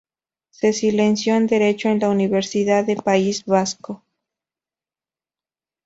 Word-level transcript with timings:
Se 0.49 0.69
licenció 0.71 1.35
en 1.35 1.45
Derecho 1.45 1.87
en 1.89 1.99
la 1.99 2.09
Universidad 2.09 2.83
del 2.85 3.03
País 3.03 3.45
Vasco. 3.45 4.03